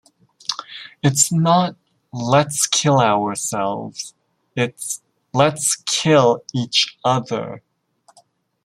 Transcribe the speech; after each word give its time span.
It's 1.03 1.31
not 1.31 1.75
'Let's 2.11 2.65
kill 2.65 2.99
ourselves'; 2.99 4.15
it's 4.55 5.03
'Let's 5.31 5.75
kill 5.85 6.43
each 6.55 6.97
other'... 7.05 7.61